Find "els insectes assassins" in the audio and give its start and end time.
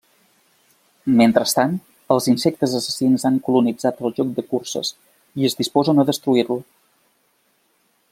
2.15-3.25